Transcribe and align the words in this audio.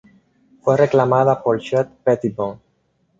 Fue 0.63 0.77
remezclada 0.77 1.43
por 1.43 1.59
Shep 1.59 1.87
Pettibone. 2.03 2.59